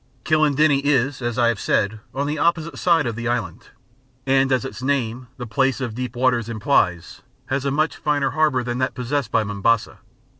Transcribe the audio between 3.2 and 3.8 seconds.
island,